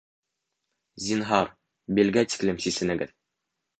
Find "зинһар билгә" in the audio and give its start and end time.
1.09-2.27